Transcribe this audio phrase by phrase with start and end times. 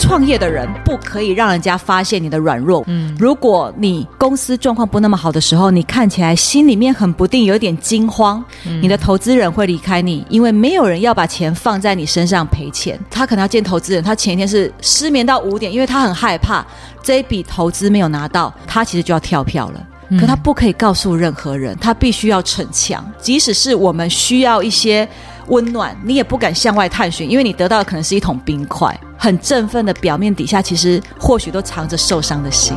[0.00, 2.82] 创业的人不可以让人家发现你的软弱。
[2.86, 12.98] 嗯，如果你公司状况不那么好的时候，你看起来心里面很不定，有点惊慌，嗯、你的投资人会离开你，因为没有人要把钱放在你身上赔钱。
[13.10, 16.66] 他可能要见投资人，他前一天是失眠到五点，因为他很害怕
[17.02, 19.86] 这一笔投资没有拿到，他其实就要跳票了。
[20.18, 25.08] 可他不可以告诉任何人，他必须要逞强，即使是我们需要一些
[25.50, 28.98] 温暖，你也不敢向外探寻，因为你得到的可能是一桶冰块。
[29.18, 32.76] 很振奋的表面底下，其实或许都藏着受伤的心。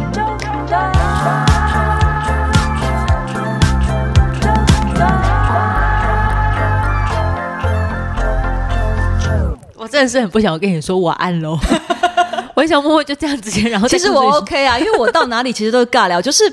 [9.75, 11.57] 我真的是很不想跟你说晚安喽，
[12.55, 16.43] 我很想默默就这样直接，然后其实我 OK 啊，因为我到哪里其实都是尬聊，就是。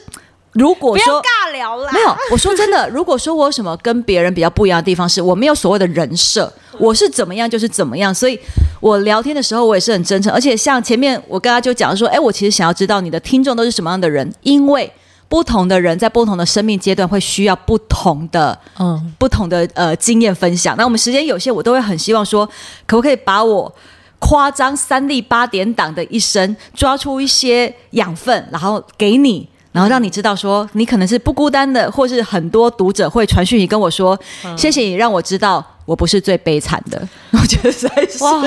[0.52, 8.36] 如果说不要尬聊啦，没有，我说真的，如果说我有什么跟别人比较不一样的地方，是我没有所谓的人设，我是怎么样就是怎么样，所以
[8.80, 14.92] 我聊天的时候我也是很真诚，而且像前面我跟他就讲说，哎，我其实想要知道你的听众都是什么样的人，因为
[15.28, 20.76] 不同的人在不同的生命阶段会需要不同的嗯不同的呃经验分享。
[20.76, 22.44] 那我们时间有限，我都会很希望说，
[22.88, 23.72] 可不可以把我
[24.18, 29.48] 夸张三立八点档的一生抓出一些养分，然后给你。
[29.72, 37.00] 然后让你知道说，你可能是不孤单的，或是很多读者会传讯你跟我说，嗯、谢谢你让我知道我不是最悲惨的。
[37.32, 38.42] 我觉得实在是哇，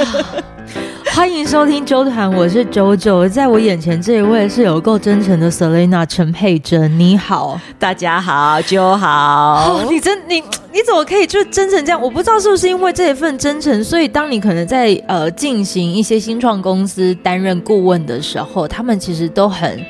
[1.13, 10.41] 欢迎收听周团，我是周周，在我眼前这一位是有够真诚的 Selena 陈佩珍，你好，大家好，啾好，哦、你真你
[10.73, 12.01] 你怎么可以就真诚这样？
[12.01, 19.85] 我不知道是不是因为这一份真诚，所以当你可能在呃进行一些新创公司担任顾问的时候，他们其实都很。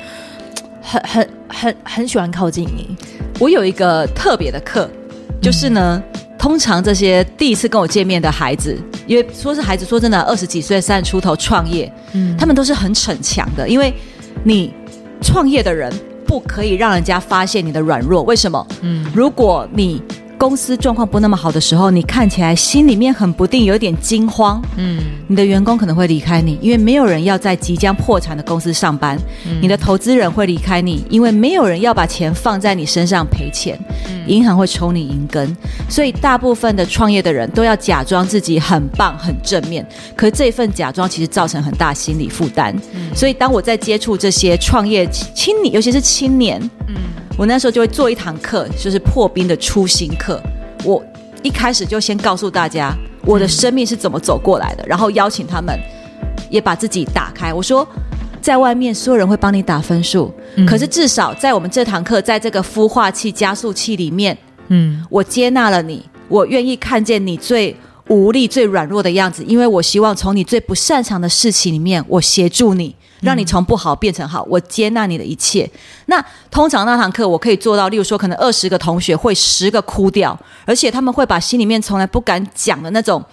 [0.84, 2.94] 很很很很喜欢靠近你。
[3.40, 4.88] 我有一个特别的课，
[5.40, 13.92] 就是呢，嗯、通常这些第一次跟我见面的孩子，因为说是孩子，说真的，二十几岁、三十出头创业，嗯，他们都是很逞强的，因为
[14.44, 14.72] 你
[15.22, 15.92] 创业的人
[16.26, 18.22] 不可以让人家发现你的软弱。
[18.22, 18.64] 为什么？
[18.82, 20.02] 嗯，如果你
[20.38, 24.60] 公司状况不那么好的时候，你看起来心里面很不定，有点惊慌。
[24.76, 29.18] 嗯，你的员工可能会离开你，因为没有人要在即将破产的公司上班。
[29.46, 33.78] 嗯，你的投资人会离开你，因为没有人要把钱放在你身上赔钱。
[34.08, 35.56] 嗯，银行会抽你银根。
[35.88, 42.74] 所以大部分的创业的人都要假装自己很棒、很正面，可是这份假装其实造成很大心理负担。
[42.94, 46.94] 嗯，所以当我在接触这些创业青年，尤其是青年，嗯。
[47.36, 50.40] 我那时候就会做一堂课，就是破冰的初心课。
[50.84, 51.04] 我
[51.42, 55.76] 一开始就先告诉大家我的生命是怎么走过来的，然后邀请他们
[56.48, 57.52] 也把自己打开。
[57.52, 57.86] 我说，
[58.40, 60.32] 在外面所有人会帮你打分数，
[60.66, 64.36] 可是至少在我们这堂课，在这个孵化器加速器里面，
[64.68, 67.74] 嗯，我接纳了你，我愿意看见你最
[68.08, 72.94] 无力、最软弱的样子，因为我希望从你最不擅长的事情里面，我协助你。
[73.24, 75.68] 让你从不好变成好，我接纳你的一切。
[76.06, 83.24] 那通常那堂课我可以做到，例如说，可能二十个同学会十个哭掉，而且他们会把心里面从来不敢讲的那种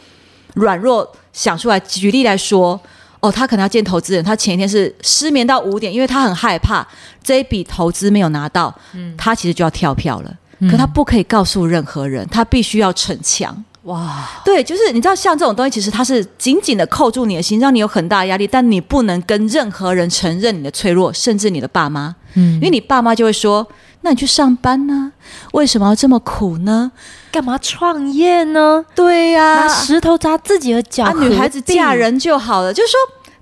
[0.54, 1.80] 软弱想出来。
[1.80, 2.80] 举例来说，
[3.20, 6.88] 哦，他可能要见投资人，他前一天是失眠到五点，因为他很害怕
[7.24, 10.34] 这一笔投资没有拿到，嗯，他其实就要跳票了。
[10.70, 13.66] 可他不可以告诉任何人，他必须要逞强。
[13.84, 23.68] 哇，对，就是你知道，像这种东西，其实它是紧紧的扣住你的心，让你有很大的压力，但你不能跟任何人承认你的脆弱，甚至你的爸妈，嗯，因为你爸妈就会说
[24.02, 25.12] ：“那你去上班呢？
[25.54, 26.92] 为什么要这么苦呢？
[27.32, 32.74] 干嘛创业呢？”对呀、啊，拿石头砸自己的脚，啊、女孩子嫁人就好了。
[32.74, 33.00] 就是说。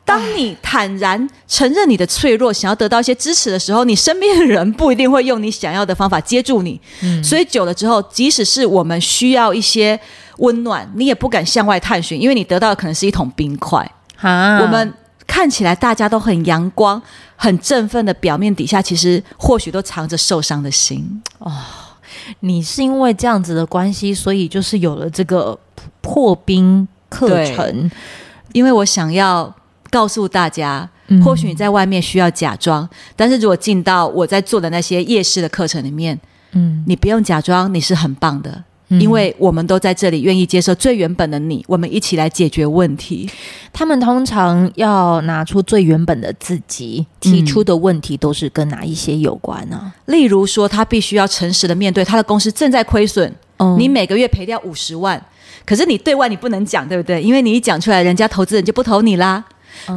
[0.09, 6.81] 当你坦然承认你的脆弱，想要得到一些支持的时候，你身边的人不一定会用你想要的方法接住你。
[7.03, 9.99] 嗯，所以久了之后，即使是我们需要一些
[10.37, 13.87] 温暖，你也不敢向外探寻，因为你得到的可能是一桶冰块。
[14.15, 14.91] 哈，我们
[15.27, 16.99] 看起来大家都很阳光、
[17.35, 21.21] 很振奋的表面底下，其实或许都藏着受伤的心。
[21.37, 21.53] 哦，
[22.39, 25.55] 你是因为这样子的关系，所以就是有了这个
[26.01, 27.91] 破冰课程，
[28.53, 29.53] 因为我想要。
[29.89, 30.87] 告诉大家，
[31.23, 36.19] 或许你在外面需要假装，嗯、但是如果进到我在做的那些夜市的课程里面，
[36.51, 43.29] 嗯，你不用假装，你是很棒的，嗯、因为我们都在这里愿意接受最原本的你，我们一起来解决问题。
[43.71, 49.77] 他们通常要拿出最原本的自己，提出的问题都是跟哪一些有关呢？
[49.77, 49.95] 啊？
[50.05, 55.23] 例如说，他必须要诚实的面对他的公司正在亏损，嗯、你每个月赔掉五十万，
[55.65, 57.21] 可是你对外你不能讲，对不对？
[57.21, 59.43] 因为你一讲出来，人家投资人就不投你啦。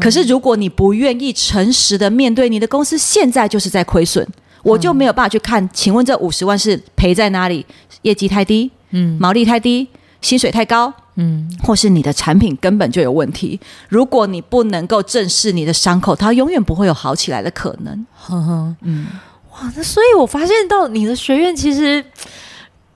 [0.00, 4.26] 可是，如果你不愿意诚实的面对你的公司现在就是在亏损，
[4.62, 5.69] 我就没有办法去看。
[5.73, 7.64] 请问这五十万是赔在哪里？
[8.02, 9.87] 业绩太低，嗯，毛利太低，
[10.20, 13.61] 薪水太高，嗯，或是你的产品根本就有问题。
[13.88, 18.06] 如果你不能够正视你的伤口，它永远不会有好起来的可能。
[18.14, 19.06] 呵呵，嗯，
[19.52, 22.05] 哇，那所以我发现到你的学院其实，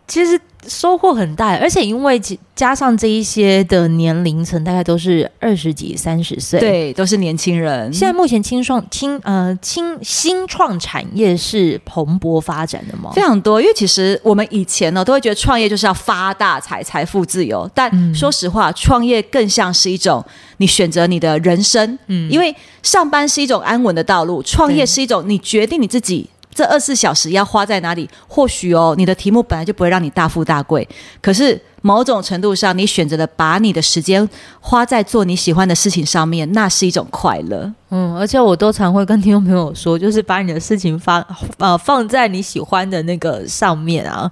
[0.07, 0.41] 其实。
[0.69, 2.21] 收获很大，而且因为
[2.55, 7.93] 加上这一些的年龄层，大概都是二十几、三十岁，对，都是年轻人。
[7.93, 13.11] 现在目前青创青呃青新创产业是蓬勃发展的吗？
[13.15, 20.25] 非常多，因为其实我们以前呢都会觉得创业就是要发大财、财富自由，但说实话，创业更像是一种
[20.57, 21.99] 你选择你的人生。
[22.07, 26.29] 嗯，因为上班是一种安稳的道路，创业是一种你决定你自己。
[26.57, 28.09] 这二十四小时要花在哪里？
[28.27, 30.89] 或许哦，你的题目本来就不会让你大富大贵，
[31.21, 34.27] 可是某种程度上，你选择了把你的时间
[34.59, 37.71] 花在做你喜欢的事情上面，那是一种快乐。
[37.91, 41.23] 嗯，而且我都常会跟听众朋友说，就是把你的事情发
[41.59, 44.29] 呃放在你喜欢的那个上面啊，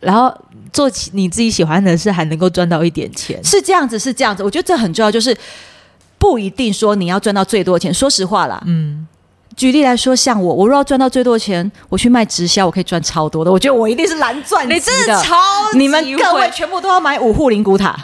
[0.00, 0.34] 然后
[0.72, 4.42] 做起你自己喜欢的事，还能够赚到一点钱，是这样子，是这样子。
[4.42, 5.36] 我觉得这很重要，就是
[6.16, 7.92] 不一定说你要赚到最多钱。
[7.92, 9.06] 说实话啦，嗯。
[9.56, 13.52] 举例来说，像我，我若要赚到最多的钱，我去卖直销，我可以赚超多的。
[13.52, 15.36] 我觉得我一定是蓝钻，你真的超，
[15.74, 17.94] 你们各位全部都要买五户灵骨塔，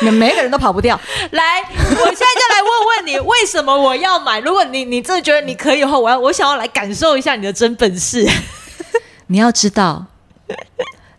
[0.00, 1.00] 你们每个人都跑不掉。
[1.32, 4.38] 来，我现在就来问问你，为什么我要买？
[4.40, 8.28] 如果你你真的觉得你可以的话，我要我想要来感受一下你的真本事。
[9.28, 10.04] 你要知道，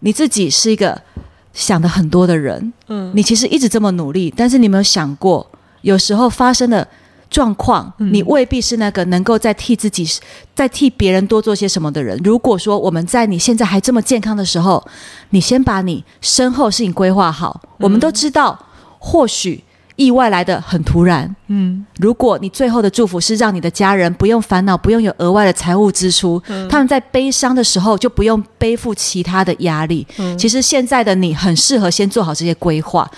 [0.02, 1.02] 你自己是一个
[1.54, 5.50] 想的很多的人，嗯，你其实一直这么努力，但是你有没有想过，
[5.82, 6.88] 有时候发生的。
[7.30, 10.08] 状况，你未必是那个能够再替自己、
[10.56, 12.20] 再替别人多做些什么的人。
[12.24, 14.84] 如果说我们在你现在还这么健康的时候，
[15.30, 17.62] 你先把你身后事情规划好。
[17.78, 18.58] 我们都知道，
[18.98, 19.64] 或许
[19.96, 21.36] 意外来的很突然。
[21.48, 30.08] 嗯，如果你最后的祝福是让你的家人不用烦恼，不用有额外的财务支出，他们在悲伤的时候就不用背负其他的压力。
[30.38, 33.10] 其实现在的你很适合先做好这些规划，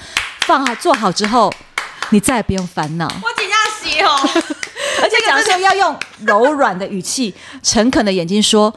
[0.48, 1.54] 放好做好之后，
[2.10, 3.08] 你再也不用烦恼。
[5.02, 5.96] 而且讲的时候要用
[6.26, 7.34] 柔软的语气、
[7.64, 8.74] 诚恳的眼睛说：“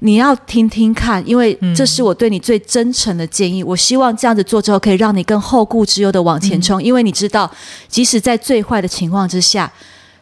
[0.00, 3.62] 你要听听看，因为这是我对你最真诚的建议。
[3.62, 6.82] 我希望这样子做之后，可以让你更后顾之忧的往前冲。
[6.82, 7.50] 因为你知道，
[7.88, 9.72] 即使在最坏的情况之下，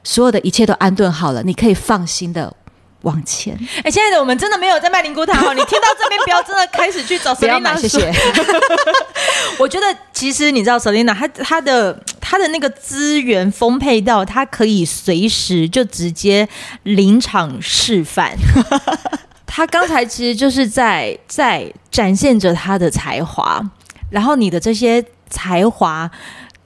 [0.04, 2.54] 所有的一切都安顿好了，你可以放心的。”
[3.02, 5.54] 往前，哎，亲爱的，我们真的没有在卖灵骨塔哦。
[5.54, 8.12] 你听到这边，不要真的开始去找 Selena，谢谢。
[9.58, 16.46] 我觉得其实你知道 Selina 她她的她的那个资源丰沛到，她可以随时就直接
[16.82, 18.36] 临场示范。
[19.46, 23.62] 她刚才其实就是在在展现着她的才华，
[24.10, 26.10] 然后你的这些才华，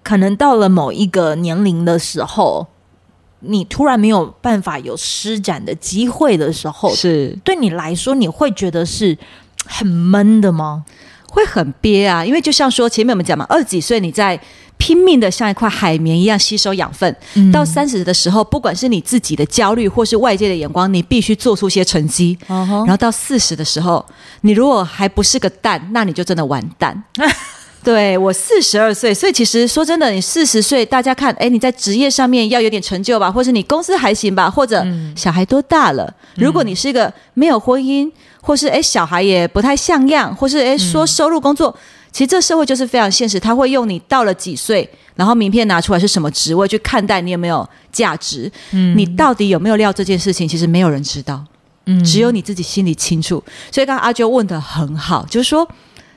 [0.02, 2.66] 可能到了某一个年龄的时候。
[3.46, 9.16] 你突然没有办法有施展的机会的时候，是对你来说，你会觉得是
[9.66, 10.84] 很闷的吗？
[11.28, 14.38] 会很憋啊，因为就像说前面我们讲嘛，二十几岁你在
[14.76, 22.38] 拼命的像一块海绵一样吸收养分，嗯、到三十的时候，不管是你自己的焦虑或是外界的眼光，你必须做出些成绩。
[22.48, 24.04] Uh huh、然后到四十的时候，
[24.42, 27.02] 你如果还不是个蛋，那你就真的完蛋。
[27.84, 34.82] 对，我四十二岁，所以其实说真的，你四十岁，大家看，哎，你在职业上面要有点成就吧，或是你公司还行吧，或者
[35.14, 36.12] 小孩多大了？
[36.36, 38.10] 如果你是一个没有婚姻，
[38.40, 41.76] 或是哎小孩也不太像样，或是哎说收入工作，
[42.10, 51.44] 其实这社会就是非常现实，他会用你到了几岁，然后名片拿出来是什么职位去看待你有没有价值，嗯，你到底有没有料这件事情，其实没有人知道，
[51.84, 53.44] 嗯，只有你自己心里清楚。
[53.70, 55.68] 所以刚刚阿娟问的很好，就是说。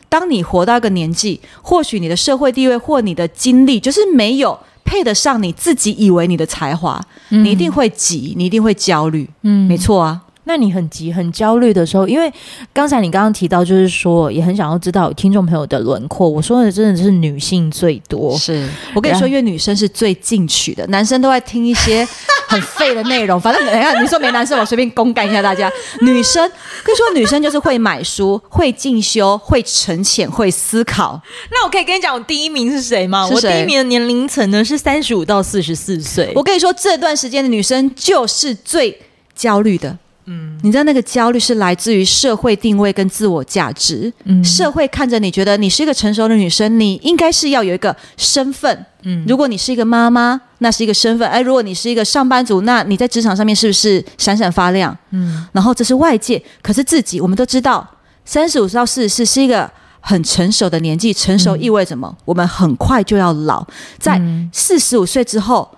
[0.10, 9.30] 当你活到一个年纪，或许你的社会地位或你的经历，就是没有配得上你自己以为你的才华，嗯、你一定会急，你一定会焦虑。
[9.42, 10.22] 嗯，没错啊。
[10.48, 12.32] 那你很急、很焦虑的时候，因为
[12.74, 16.28] 刚才你刚刚提到，就是说也很想要知道听众朋友的轮廓。
[16.28, 22.08] 我说的真的是女性最多，是我跟你说，因为女生是最进取的，男生都在听一些
[22.48, 23.40] 很废的内容。
[23.40, 25.70] 反正等一下你说没男生，我随便公干一下大家。
[26.02, 26.50] 女生
[26.84, 31.22] 可以说，女生就是会买书、会进修、会沉潜、会思考。
[31.52, 33.28] 那我可以跟你讲，我第一名是谁吗？
[33.28, 33.36] 谁？
[33.36, 36.32] 我第一名的年龄层呢是三十五到四十四岁。
[36.36, 38.98] 我跟你说，这段时间的女生就是最
[39.36, 39.98] 焦虑的。
[40.30, 44.12] 嗯，你知道那个焦虑是来自于社会定位跟自我价值。
[44.26, 48.86] 嗯，社会看着你觉得你是一个成熟的女生，你应该是要有一个身份。
[49.04, 51.28] 嗯，如果你是一个妈妈，那是一个身份。
[51.30, 54.96] 哎，如果你是一个上班族，那你在职场上面是不是闪闪发亮？
[55.12, 57.88] 嗯，然后这是外界，可是自己我们都知道，
[58.26, 61.14] 三十五到四十四是一个很成熟的年纪。
[61.14, 62.14] 成熟意味着什么？
[62.14, 63.66] 嗯，我们很快就要老，
[63.98, 65.72] 在四十五岁之后。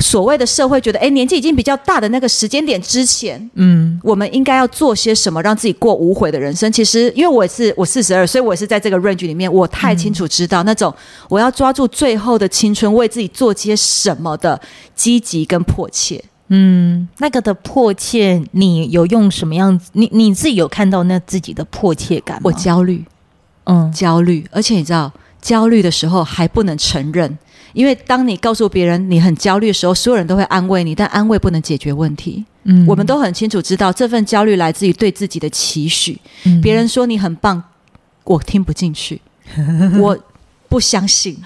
[0.00, 6.70] 所谓的社会觉得，哎，年纪已经比较大的那个时间点之前，嗯，我们应该要做些什么，让自己过无悔的人生？
[6.70, 10.94] 其实，因为我是我四十二，所以我也是在这个 range 里面，我太清楚知道、嗯、那种
[11.28, 14.60] 我要抓住最后的青春，为自己做些什么的
[14.94, 16.22] 积极跟迫切。
[16.50, 19.90] 嗯，那个的迫切，你有用什么样子？
[19.92, 22.42] 你你自己有看到那自己的迫切感吗？
[22.44, 23.04] 我焦虑，
[23.64, 27.38] 嗯，焦虑，而且你知道，焦虑的时候还不能承认。
[27.74, 32.44] 因为当你告诉别人你很焦虑的时候，所有人都会安慰你，但安慰不能解决问题。
[32.64, 36.18] 嗯，我们都很清楚知道这份焦虑来自于对自己的期许。
[36.44, 37.62] 嗯，别人说你很棒，
[38.24, 39.20] 我听不进去，
[40.00, 40.18] 我
[40.68, 41.36] 不相信，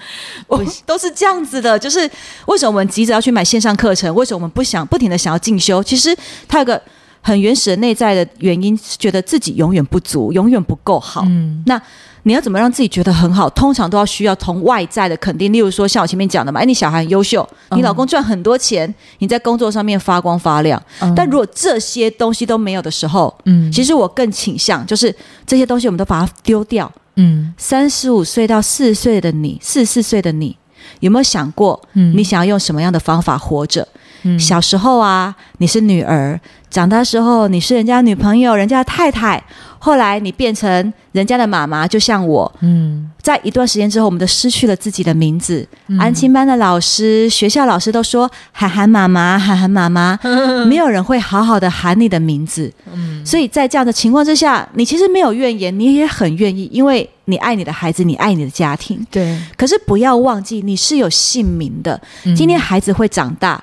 [0.47, 1.77] 我都是这样子的。
[1.77, 2.09] 就是
[2.47, 4.13] 为什么我们急着要去买线上课程？
[4.15, 5.83] 为什么我们不想不停的想要进修？
[5.83, 6.15] 其实
[6.47, 6.81] 它有个
[7.23, 11.23] 很原始的内在的原因是，觉得自己永远不足，永远不够好。
[11.25, 11.81] 嗯，那。
[12.25, 13.49] 你要怎么让自己觉得很好？
[13.49, 20.81] 通常都要需要从外在的肯定，例如说像我前面讲的嘛，哎，你小孩很优秀，你老公赚很多钱，嗯、你在工作上面发光发亮。
[21.01, 25.13] 嗯、但如果这些东西都没有的时候，嗯，其实我更倾向就是
[25.45, 26.89] 这些东西我们都把它丢掉。
[27.17, 30.55] 嗯，三十五岁到四十岁的你，四十四岁的你，
[31.01, 33.81] 有没有想过，嗯，你想要用什么样的方法活着？
[33.81, 33.99] 嗯、
[34.39, 36.37] 小时候啊，你是女儿；
[36.69, 39.43] 长大时候，你是人家女朋友、人家的太太。
[39.79, 42.49] 后来你变成人家的妈妈，就像我。
[42.61, 45.67] 嗯，在一段时间之后，我们都失去了自己的名字。
[45.87, 50.17] 嗯、安亲班的老师、学校老师都说喊喊妈妈，喊喊妈妈，
[50.69, 52.71] 没有人会好好的喊你的名字。
[52.93, 59.05] 嗯，所以在这样的情况之下，你其实没有怨言，你也很愿意，因为你爱你的孩子，你爱你的家庭。
[59.11, 59.37] 对。
[59.57, 61.99] 可是不要忘记，你是有姓名的。
[62.37, 63.61] 今天孩子会长大。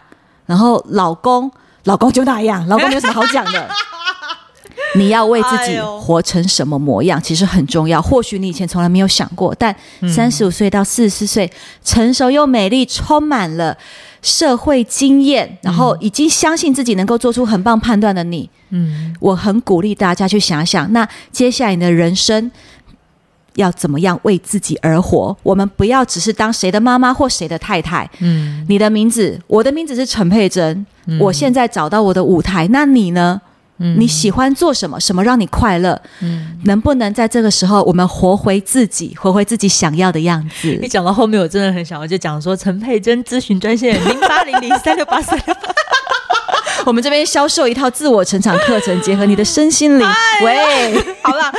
[0.51, 1.49] 然后老公，
[1.85, 3.69] 老公就那样，老公没有什么好讲的。
[4.97, 8.03] 你要为自己活成什么模样，其实很重要。
[8.03, 9.73] 或许你以前从来没有想过，但
[10.13, 11.49] 三十五岁到四十四岁，
[11.85, 13.79] 成熟又美丽，充满了
[14.21, 22.51] 社会经验，然后已经相信自己能够做出很棒判断的你，嗯，我很鼓励大家去想想，那接下来你的人生。
[23.55, 25.37] 要怎么样为自己而活？
[25.43, 28.09] 我们不要只是当谁的妈妈或谁的太太。
[28.21, 30.87] 嗯，你的名字，我的名字是陈佩珍。
[31.07, 33.41] 嗯，我现在找到我的舞台，那你呢？
[33.83, 35.01] 嗯，你喜欢做什么？
[35.01, 35.99] 什么让你快乐？
[36.21, 40.79] 嗯，能不能在这个时候，我们活回自己，活回自己想要的样子？
[40.83, 45.61] 你讲到后面，我真的很想，我就讲说陈佩珍咨询专线零八零零三六八三六八。
[46.87, 50.07] 我们这边销售一套自我成长课程，结合你的身心灵。
[50.45, 51.53] 喂， 好了，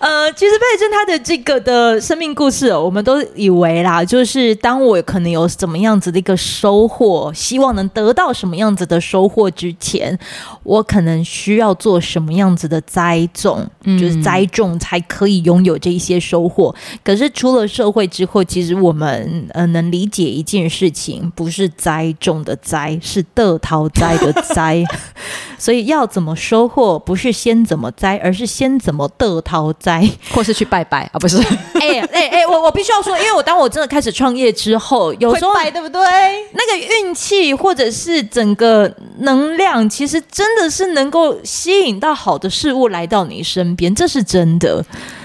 [0.00, 10.18] 呃，其实佩珍她的这个的生命故事，我们都以为啦，就是当我可能有怎么样子的一个收获，希望能得到什么样子的收获之前，
[10.62, 16.74] 我可能需要做什么样子的栽种，嗯、就是栽种才可以拥有这一些收获。
[17.04, 24.61] 可是出了社会之后，其实我们呃能理解一件事情，不是栽种的栽，是得桃栽的栽。
[24.62, 24.84] 栽，
[25.58, 31.18] 所以要怎么收获，不是先怎么栽，而是先怎么得桃栽，或是去拜拜啊？
[31.18, 31.38] 不是？
[31.80, 36.00] 哎哎哎，我我必须要说，因为我当我真的开始创业之后，有时候拜对不对？
[36.52, 44.84] 那个运气或者是整个能量，其实真的是能够吸引到好的事物来到你身边，这是真的。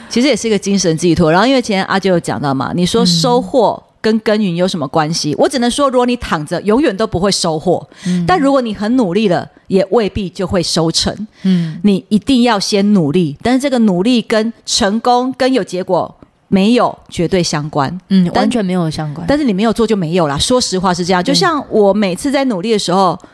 [0.10, 1.30] 其实也是一个精神寄托。
[1.30, 3.82] 然后，因为前天阿啾有讲到嘛，你说收获。
[3.84, 5.36] 嗯跟耕耘有什么关系？
[5.38, 11.14] 我只能说，如果你躺着，永远都不会收获；嗯、但如果你很努力了，也未必就会收成。
[11.44, 16.16] 嗯，你一定要先努力，但是这个努力跟成功跟有结果
[16.48, 18.00] 没有绝对相关。
[18.08, 19.28] 嗯，完全没有相关。
[19.28, 20.38] 但是你没有做就没有啦。
[20.38, 21.22] 说实话是这样。
[21.22, 23.28] 就像我每次在努力的时候，嗯、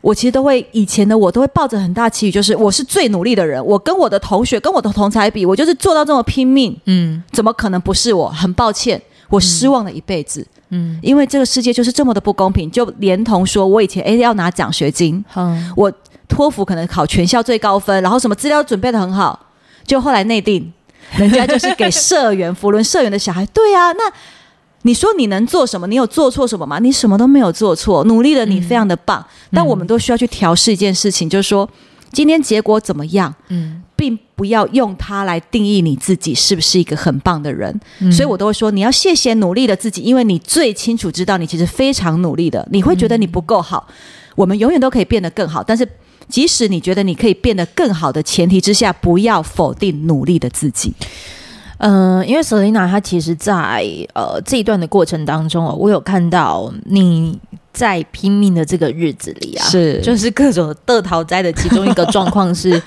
[0.00, 3.64] 我其实都会以前的我都会抱着很大期许，就是我是最努力的人。
[3.66, 6.78] 我跟我的同学、跟我的同才比，我就是做到这么拼命。
[6.84, 8.28] 嗯，怎么可能不是我？
[8.28, 9.02] 很抱歉。
[9.28, 15.92] 我失望了一辈子，嗯，因为这个世界就是这么的不公平，就连同说我以前诶要拿奖学金，嗯，我
[16.26, 19.38] 托福可能考全校最高分，然后什么资料准备的很好，
[19.84, 20.72] 就后来内定，
[21.16, 24.12] 人家就是给社员，扶轮社员的小孩，对啊，那
[24.82, 25.86] 你说你能做什么？
[25.86, 26.78] 你有做错什么吗？
[26.78, 31.68] 你什么都没有做错，努力的你非常的棒，嗯，但我们都需要去调试一件事情，就是说。
[32.10, 33.34] 今天结果怎么样？
[33.48, 37.68] 嗯，并不要用它来定义你自己是不是一个很棒的人。
[37.98, 42.64] 嗯，所以我都会说，你要谢谢努力的自己，因为你最清楚知道你其实非常努力的。
[42.70, 43.94] 你会觉得你不够好，嗯，
[44.36, 45.64] 我们永远都可以变得更好。
[45.64, 45.86] 但是，
[46.28, 50.94] 即使你觉得你可以变得更好的前提之下，不要否定努力的自己。
[51.78, 57.36] 嗯，因为 Selina 她其实在呃这一段的过程当中哦，我有看到你。
[57.70, 62.82] 在拼命的这个日子里啊，是就是各种得逃灾的其中一个状况是，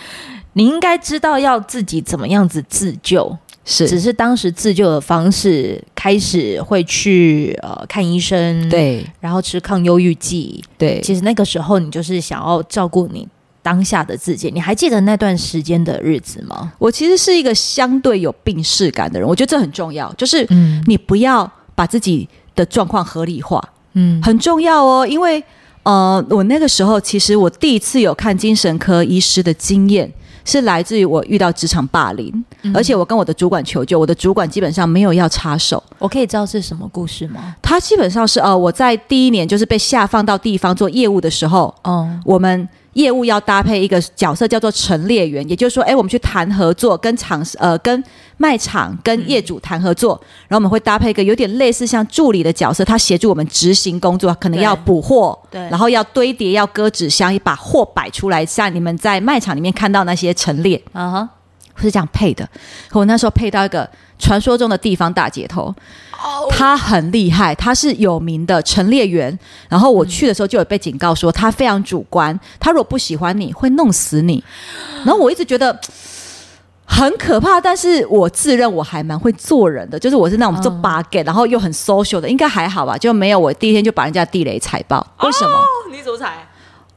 [0.54, 11.00] 你应该知道要自己怎么样子自救，是，只是当时自救的方式开始会去呃看医生，对，然后吃抗忧郁剂，对。
[11.02, 13.28] 其实那个时候你就是想要照顾你
[13.62, 14.52] 当下的自己。
[14.52, 16.74] 你还记得那段时间的日子吗？
[16.78, 25.44] 我其实是一个相对有病视感的人，我觉得这很重要，就是嗯，你不要把自己的状况合理化，嗯，很重要哦，因为。
[25.84, 30.08] 呃，我那个时候其实我第一次有看精神科医师的经验，
[30.46, 32.32] 是来自于我遇到职场霸凌，
[32.64, 35.82] 嗯、而且我跟我的主管求救，我的主管基本上没有要插手。
[36.00, 37.56] 我可以知道是什么故事吗？
[37.62, 42.68] 他基本上是呃，我在第一年就是被下放到地方做业务的时候，哦，我们。
[42.96, 48.04] 业务要搭配一个角色叫做陈列员，也就是说，哎，我们去谈合作，跟厂呃跟
[48.42, 61.30] 卖场跟业主谈合作，嗯、然后我们会搭配一个有点类似像助理的角色，他协助我们执行工作，可能要补货，对，然后要堆叠，要搁纸箱，把货摆出来，像你们在卖场里面看到那些陈列，啊哈，
[61.76, 62.50] 是这样配的。
[62.94, 65.74] 我那时候配到一个传说中的地方大姐头。
[66.52, 69.36] 他很厉害，他是有名的陈列员。
[69.68, 74.44] 然后我去的时候就有被警告说，他非常主观，他如果不喜欢你会弄死你。
[75.04, 75.76] 然后我一直觉得
[76.92, 82.98] 很可怕，但是我自认我还蛮会做人的，就是我是那种做 bug，然后又很 social 的，应该还好吧？
[82.98, 85.06] 就没有我第一天就把人家地雷踩爆。
[85.24, 85.56] 为什么？
[85.56, 86.48] 哦、你怎么踩？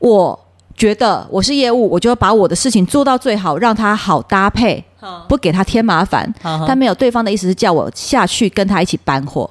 [0.00, 0.38] 我
[0.76, 4.84] 觉得我是业务，我就要把我的事情做到最好，让他好搭配。
[5.28, 6.32] 不给他添麻烦，
[6.66, 9.48] 但没有对方的意思是叫我下去跟他一起搬货，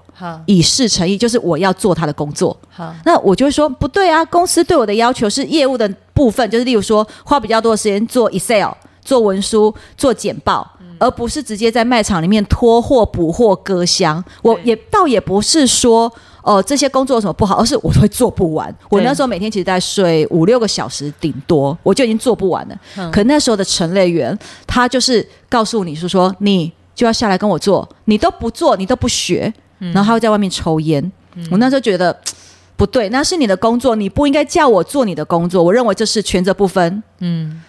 [0.47, 2.57] 以示诚意，就是我要做他的工作。
[3.05, 8.71] 那我就会说不对啊，公司对我的要求是业务的部分，就是例如说花比较多的时间做 Excel、
[9.03, 10.69] 做文书、做简报，
[10.99, 14.23] 而不是直接在卖场里面拖货、补货、割箱。
[14.41, 16.11] 我也倒也不是说。
[16.45, 17.55] 哦、呃，这些工作有什么不好？
[17.55, 18.67] 而是我都会做不完。
[18.89, 22.77] 我那时候每天其实在睡五六个小时，顶多我就已经做不完了。
[22.97, 31.01] 嗯、可那时候的陈列员，他就是告诉你是说，说你就要下来跟我做，你都不做，你都不学，然后他会在外面抽烟。
[31.35, 32.13] 嗯、我那时候觉得
[32.75, 35.63] 不对，那是你的工作，你不应该叫我做你的工作。
[35.63, 37.01] 我认为这是权责不分。
[37.19, 37.61] 嗯，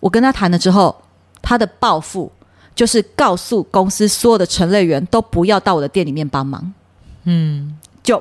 [0.00, 0.94] 我跟他谈了之后，
[1.40, 2.32] 他的报复
[2.74, 6.72] 就是告诉公司所有的陈列员都不要到我的店里面帮忙。
[7.24, 7.76] 嗯。
[8.02, 8.20] 就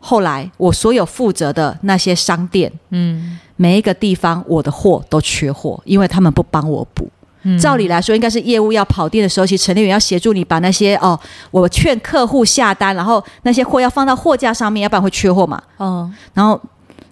[0.00, 7.06] 后来，我所有负责的那些商店，嗯，每一个地方我的货都缺货，因为他们不帮我补。
[7.42, 11.18] 嗯，照理来说，应该是业务要跑店的时候，其实陈列员要协助你把那些哦，
[11.50, 15.62] 我劝客户下单，然后那些货要放到货架上面，要不然会缺货嘛。
[15.76, 16.58] 哦，然后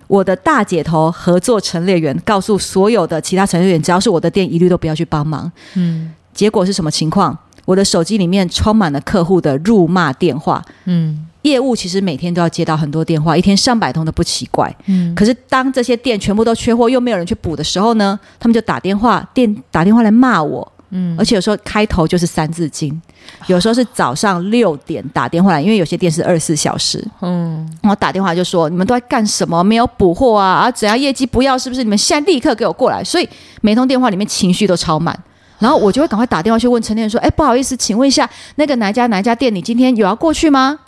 [0.07, 5.51] 我的大姐头合作陈列员告诉所有的其他陈列员，只要是我的店，一律都不要去帮忙。
[5.75, 7.37] 嗯，结果是什么情况？
[7.65, 10.65] 我的手机里面充满了客户的辱骂电话。
[10.85, 11.27] 嗯。
[11.43, 14.75] 业务其实每天都要接到很多电话，一天上百通都不奇怪。
[14.87, 20.73] 嗯，可是当这些店全部都缺货，又没有人去补的时候呢，他们就打电话，店打电话来骂我。
[20.91, 23.01] 嗯，而且有时候开头就是三字经，
[23.49, 27.05] 有时候是早上六点打电话来，因为有些店是二十四小时。
[27.21, 29.65] 嗯，然后打电话就说你们都在干什么？
[29.65, 30.47] 没有补货啊？
[30.47, 31.59] 啊，怎样业绩不要？
[31.59, 31.83] 是不是？
[31.83, 33.03] 你们现在立刻给我过来！
[33.03, 33.29] 所以
[33.63, 35.19] 每通电话里面情绪都超满，
[35.59, 40.79] 然后我就会赶快打电话去问陈店说：“哎，不好意思，请问一下，那个哪家哪家店，你今天有要过去吗？”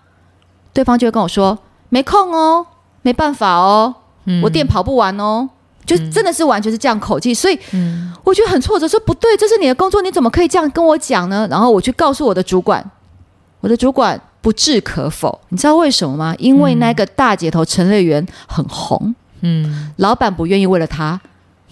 [0.72, 1.58] 对方就会跟我说
[1.90, 2.64] ：“没空哦，
[3.02, 3.92] 没办法哦，
[4.26, 5.50] 嗯、我店跑不完哦。”
[5.88, 7.59] 就真的是完全是这样口气，所以
[8.22, 11.48] 我觉得很挫折，说不对，这是你的工作，你怎么可以这样跟我讲呢？
[11.51, 12.85] 然后我去告诉我的主管，
[13.61, 16.35] 我的主管不置可否，你知道为什么吗？
[16.38, 21.20] 因为那个大姐头陈瑞元很红，嗯，老板不愿意为了他啊、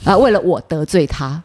[0.07, 1.43] 呃，为了我得罪他。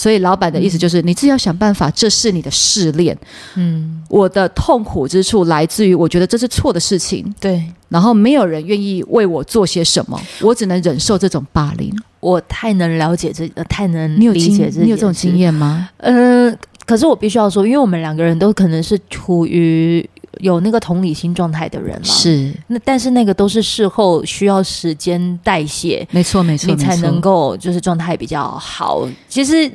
[0.00, 3.14] 所以老板的意思就是，你自己要想办法，这是你的试炼。
[3.54, 7.22] 嗯，我的痛苦之处来自于，我觉得这是错的事情。
[7.38, 11.94] 对，然后没有人愿意为我做些什么，我只能忍受这种霸凌。
[12.20, 15.90] 我太能了解这，太能理解这，你有这种经验吗？
[15.98, 20.08] 嗯、呃，可是我必须要说，因为我们两个人都可能是处于。
[20.38, 22.04] 有那个同理心状态的人嘛？
[22.04, 29.06] 是，那但是那个都是事后需要时间代谢，没错没错，你才能够就是状态比较好。
[29.28, 29.70] 其实，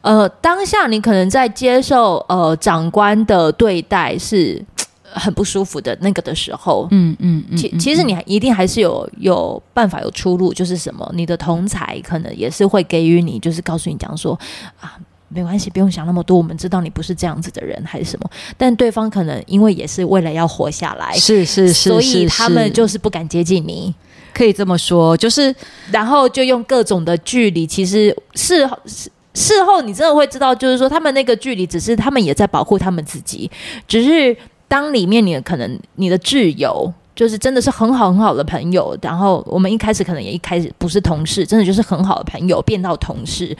[0.00, 4.62] 呃，当下你可能在接受呃长官的对待是
[5.12, 14.38] 很不舒服的那个的时候，嗯嗯，嗯，其其实你一定还是有有办法有出路，就是什么，你的同才可能也是会给予你，就是告诉你讲说
[14.80, 14.96] 啊。
[15.32, 16.36] 没关系，不用想那么多。
[16.36, 18.28] 我们知道你不是这样子的人，还是什么？
[18.58, 23.94] 但对方可能因为也是为了要活下来，是是是，所以他们就是不敢接近你，
[24.34, 25.16] 可以这么说。
[25.16, 25.54] 就是
[25.92, 27.66] 然后就用各种的距离。
[27.66, 33.48] 其实事事事后你真的会知道，就是说他们那个距离，只是他们也在保护他们自己。
[33.86, 36.92] 只是当里面你可能你的挚友。
[37.20, 38.96] 就是真的是很好很好的朋友。
[39.02, 43.54] 然后我们一开始可能也一开始不是同事，真的就是很好的朋友变到同事。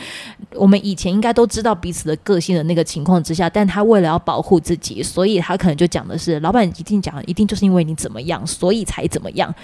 [0.54, 9.54] 我们以前应该都知道彼此的个性的那个情况之下，但他为了要保护自己，所以他可能就讲的是老板一定讲，一定就是因为你怎么样，所以才怎么样。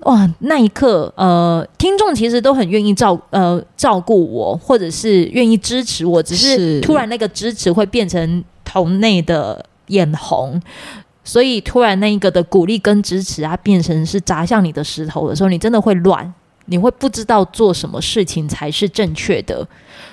[0.00, 10.58] 哇，那一刻，呃，听众其实都很愿意照呃照顾我，或者是愿意支持我，只是突然那个支持会变成同内的眼红，
[11.26, 16.32] 所以突然那一个的鼓励跟支持啊，变成是砸向你的石头的时候，你真的会乱，
[16.64, 19.68] 你会不知道做什么事情才是正确的。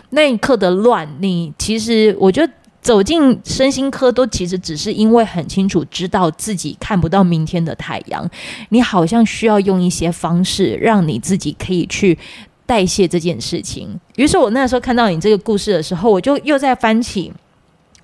[0.09, 2.51] 那一刻的乱，你其实我觉得。
[2.83, 8.29] 走进身心科，都其实只是因为很清楚知道自己看不到明天的太阳，
[8.71, 12.19] 你好像需要用一些方式让你自己可以去
[12.65, 13.97] 代谢这件事情。
[14.17, 17.31] 于是我那时候看到你这个故事的时候，我就又在翻起，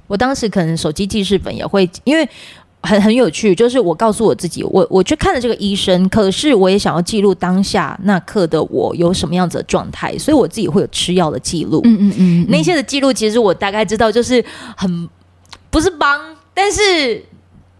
[0.08, 2.26] 我当时可能手机记事本也会，因为。
[2.82, 11.82] 很很有趣，就是我告诉我自己，我我去看了这个医生，可是我也想要记录当下那刻的我有什么样子的状态，所以我自己会有吃药的记录。
[11.84, 14.44] 嗯嗯嗯，那些的记录其实我大概知道，就是
[14.78, 15.10] 很
[15.70, 16.18] 不是帮，
[16.54, 17.22] 但是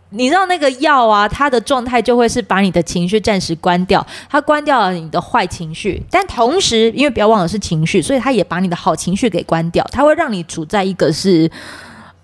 [0.10, 11.50] 你知道那个药啊，它的状态就会是把你的情绪暂时关掉，它关掉了你的坏情绪，但同时因为不要忘了是情绪，所以它也把你的好情绪给关掉，它会让你处在一个是。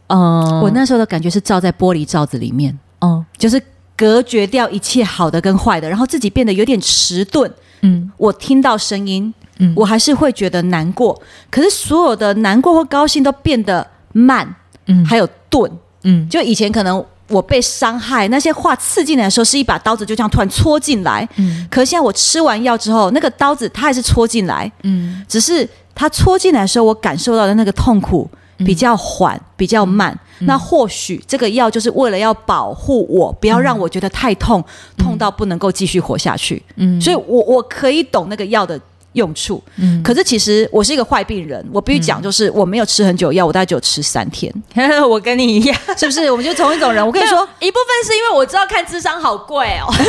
[0.07, 3.61] 嗯，我那时候的感觉是照在玻璃罩子里面，嗯，就是
[3.97, 7.51] 隔绝掉一切好的跟坏的，然后自己变得有点迟钝。
[7.81, 14.55] 嗯，我听到声音，嗯，我还是会觉得难过，可是所有的难过或高兴都变得慢，
[14.87, 15.71] 嗯，还有钝，
[16.03, 28.29] 嗯，就以前可能我被伤害，那些话刺进来的时候，是一把刀子就这样突然戳进来，嗯，可是现在我吃完药之后，那个刀子它还是戳进来，嗯，只是它戳进来的时候，我感受到的那个痛苦。
[28.57, 30.17] 比较缓，比较慢。
[30.39, 34.63] 嗯、那或许这个药就是为了要保护我，不要让我觉得太痛，
[34.97, 36.61] 嗯、痛到不能够继续活下去。
[36.75, 38.79] 嗯，所以我我可以懂那个药的
[39.15, 39.61] 用处。
[39.77, 44.53] 嗯，可是其实我是一个坏病人，我必须讲，就是我没有吃很久药，我大概只有吃三天。
[45.09, 46.29] 我跟你一样，是不是？
[46.31, 47.05] 我们就同一种人。
[47.05, 49.91] 我跟你说，一部分是因为我知道看智商好贵哦。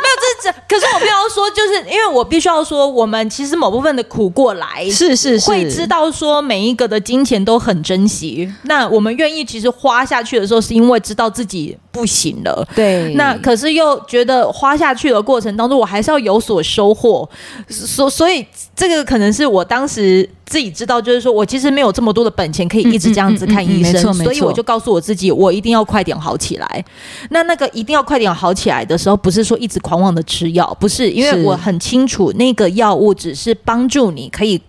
[0.00, 8.50] 没有这这，可是我必须要说，就是因为我必须要说，我们其实某部分的苦过来，是是是，会知道说每一个的金钱都很珍惜。
[8.62, 12.66] 那我们愿意其实花下去的时候，是因为知道自己不行了。
[12.74, 13.12] 对。
[13.14, 17.28] 那可是又觉得花下去的过程当中，我还是要有所收获。
[17.68, 18.44] 所所以
[18.76, 20.28] 这个可能是我当时。
[20.50, 26.84] 自己知道，就是说我其实没有这么多的本钱可以一直这样子看医生，所以我就告诉我自己，我一定要快点好起来。
[27.28, 34.60] 那那个一定要快点好起来的时候，不是说一直狂妄的吃药，不是，因为我很清楚那个药物只是帮助你可以，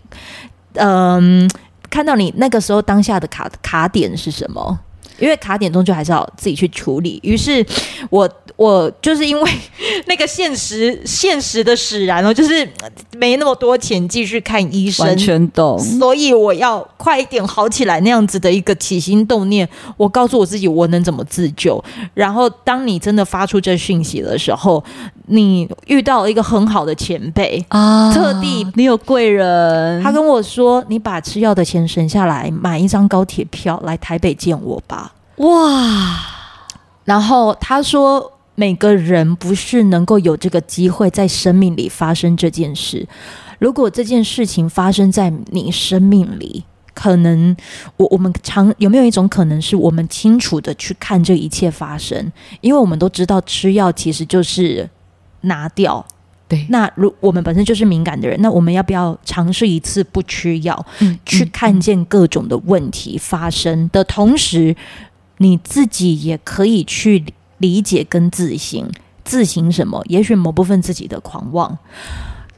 [0.75, 1.49] 嗯、
[1.89, 4.79] 看到你那个时候当下的卡卡点是什么。
[5.21, 7.65] 因为卡点终究还是要自己去处理，于是
[8.09, 9.51] 我我就是因为
[10.07, 12.67] 那个现实现实的使然哦，就是
[13.17, 21.81] 没那么多钱继续看医生，完全懂，所以我要快一点好起来那样子的一个起心动念，我告诉我自己我能怎么自救。
[22.13, 24.83] 然后当你真的发出这讯息的时候，
[25.31, 36.17] 你遇到了一个很好的前辈啊，特地你有贵人，他跟我说：“你把吃药的钱省下来，买一张高铁票来台北见我吧。”哇！
[37.05, 43.07] 然后他说：“每个人不是能够有这个机会在生命里发生这件事。
[43.57, 46.63] 如果这件事情发生在你生命里，
[46.93, 47.55] 可能
[47.95, 52.31] 我我们常有没有一种可能是我们清楚的去看这一切发生？
[52.59, 54.87] 因为我们都知道吃药其实就是
[55.41, 56.05] 拿掉。
[56.47, 64.75] 对，那如我们本身就是敏感的人，那我们要不要尝试一次不吃药，嗯，去看见各种的问题发生的同时？”
[65.37, 67.25] 你自己也可以去
[67.57, 68.87] 理解跟自省，
[69.23, 69.99] 自省什么？
[70.07, 71.75] 也许某部分自己的狂妄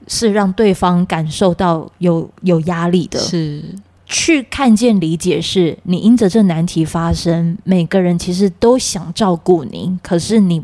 [0.06, 3.64] 是让对方感受到有有压力的，是
[4.06, 10.62] 去看见理解，是你因着这难题发生，每个人其实都想照顾你，可是你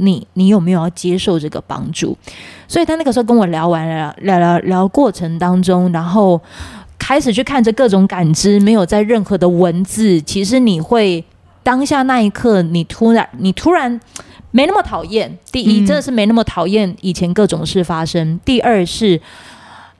[0.00, 2.16] 你你有没有要接受这个帮助？
[2.66, 6.40] 所以他那个时候跟我聊完了，聊聊聊过程当中，然后
[6.98, 11.24] 开始去看着各种感知，没有在任何的文字，其实你会。
[11.62, 14.00] 当下那一刻，你突然，你突然
[14.50, 15.38] 没那么讨厌。
[15.52, 18.30] 第一，真的是没那么讨厌以前各种事发生。
[18.30, 19.20] 嗯、第二是，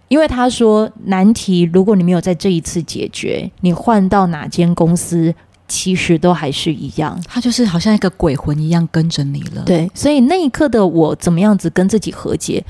[0.09, 5.35] 因为他说难题，如果你没有在这一次解决，你换到哪间公司，
[5.71, 7.19] 其实都还是一样。
[7.27, 9.63] 他就是好像一个鬼魂一样跟着你了。
[9.65, 12.63] 对，所以那一刻的我，怎么样子跟自己和解？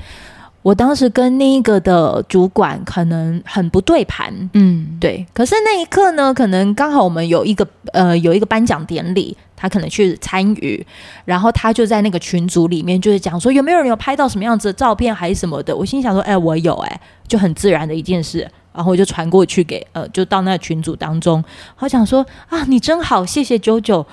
[0.63, 5.25] 我当时跟那个的主管可能很不对盘，嗯，对。
[5.33, 10.85] 可是那一刻呢，可能刚好我们有一个呃有一个颁奖典礼，他可能去参与，
[11.25, 15.75] 然后他就在那个群组里面就是讲说有没有人有拍到什么样子的照片还是什么的。
[15.75, 21.43] 我心想说，哎，我有，哎，就很自然的一件事，然后我就传过去给呃，就到那个群组当中，
[21.75, 24.05] 好想说啊，你真好，谢谢九九。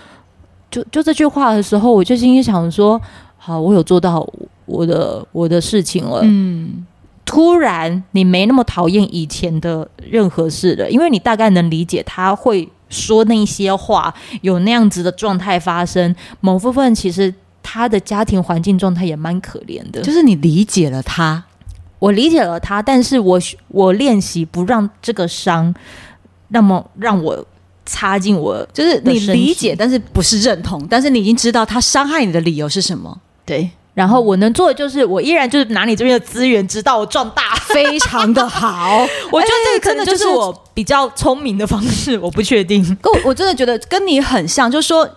[0.71, 3.01] 就就这句话的时候，我就心里想说，
[3.37, 4.27] 好，我有做到。
[4.69, 6.87] 我的我的事情了，嗯，
[7.25, 16.15] 突然你没那么讨厌以前的任何事了，因为你大概能理解他会说那些话，有那样子的状态发生。
[16.41, 21.43] 某部分其实他的家庭环境状态也蛮可怜的，就是你理解了他，
[21.99, 25.75] 我理解了他，但是我我练习不让这个伤
[26.49, 27.47] 那么让我
[27.85, 33.71] 插进我，就是你理解，但是不是认同，但是你已经知道他伤害你的理由是什么，对。
[33.99, 39.05] 然后我能做的就是，我依然就是拿你这边的资源，直到我壮大，非常的好。
[39.33, 42.97] 我觉得这个可能就是我比较聪明的方式，我不确定。
[43.03, 45.09] 我我真的觉得跟你很像，就是说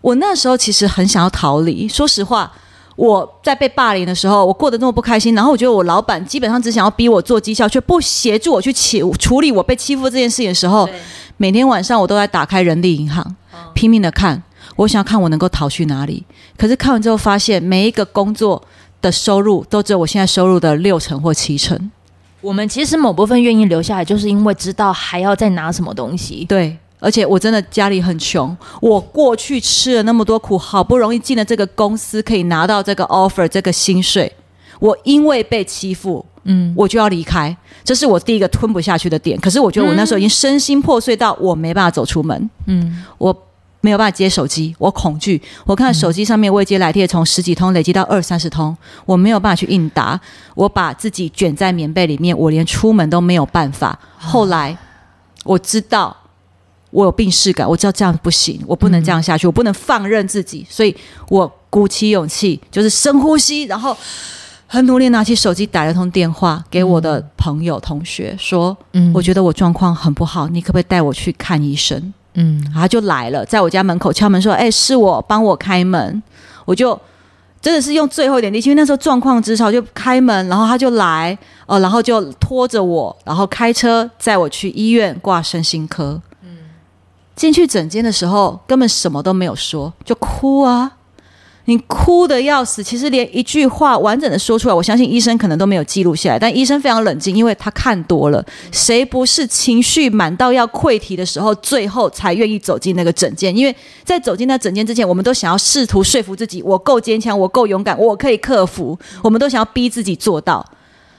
[0.00, 1.86] 我那时候其实很想要逃离。
[1.86, 2.50] 说实话，
[2.96, 5.34] 我在被霸凌的时候，我过得那么不开心。
[5.34, 10.88] 然后我觉得我老板基本上只想要逼我做绩效，却不协助我去起处理我被欺负这件事情的时候，
[11.36, 13.36] 每天晚上我都在打开人力银行，
[13.74, 14.42] 拼命的看。
[14.80, 16.24] 我想要看我能够逃去哪里，
[16.56, 18.62] 可是看完之后发现，每一个工作
[19.02, 21.90] 的收入都只有我现在收入的六成或七成。
[22.40, 26.46] 我们其实某部分愿意留下来，就是因为知道还要再拿什么东西。
[26.46, 34.32] 对，而且我真的家里很穷，我过去吃了那么多苦，好不容易进了这个公司，可以拿到这个 offer 这个薪水，
[34.78, 39.38] 我因为被欺负，嗯，我就要离开，这是我第一个吞不下去的点。
[39.38, 43.36] 可是我觉得我那时候已经身心破碎到我没办法走出门，嗯，我。
[43.82, 45.40] 没有办法接手机，我恐惧。
[45.64, 50.20] 我看手机上面未接来电从十几通累积到二三十通，我没有办法去应答。
[50.54, 53.98] 我把自己卷在棉被里面，我连出门都没有办法。
[54.18, 54.76] 后来
[55.44, 56.14] 我知道
[56.90, 60.94] 我有病识感，我知道这样不行，我不能这样下去，我不能放任自己，所以
[61.28, 63.96] 我鼓起勇气，就是深呼吸，然后
[64.66, 76.22] 很努力拿起手机打了通电话给我的朋友同学，说：“嗯，我觉得我状况很不好，你可不可以带我去看医生？”嗯，他就来了，在我家门口敲门说：“哎，是我，帮我开门。”
[76.64, 76.98] 我就
[77.60, 86.22] 真的是用最后一点力气，因为那时候状况之差，就开门，然后他就来，哦，然后就拖着我，然后开车载我去医院挂身心科。
[86.42, 86.48] 嗯，
[87.34, 90.92] 进去诊间的时候，根本什么都没有说，就哭啊。
[91.70, 96.36] 你哭得要死，其实连一句话完整的说出来，我相信医生可能都没有记录下来。
[96.36, 98.44] 但医生非常冷静，因为他看多了。
[98.72, 103.56] 谁不是情绪满到要溃堤的时候，最后才愿意走进那个诊间？
[103.56, 108.98] 因为在走进那诊间之前，我们都想要试图说服自己，我够坚强，我够勇敢，我可以克服。
[109.22, 110.66] 我们都想要逼自己做到，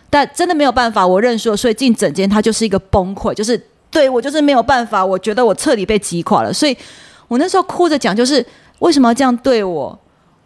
[0.10, 1.08] 但真的没有办法。
[1.08, 3.58] 我认输，所以进诊间他就是一个崩溃，就是
[3.90, 5.06] 对我就是没有办法。
[5.06, 6.76] 我觉得我彻底被击垮了，所以
[7.30, 8.46] 我那时候哭着讲，就是
[8.80, 9.98] 为什么要这样对我？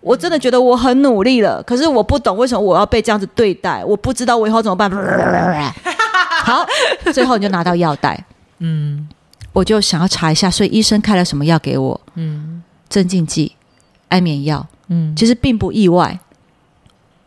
[0.06, 4.88] 我真的觉得我很努力了，可是我不懂为什么我要被这样子对待，我不知道我以后怎么办。
[6.46, 6.64] 好，
[7.12, 8.24] 最后你就拿到药袋，
[8.60, 9.10] 嗯，
[9.52, 12.00] 我就想要查一下，所以医生开了什么药给我？
[12.14, 13.56] 嗯，镇静剂、
[14.10, 14.64] 安眠药。
[14.90, 16.20] 嗯，其实并不意外，